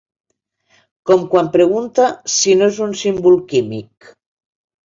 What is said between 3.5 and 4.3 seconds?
químic.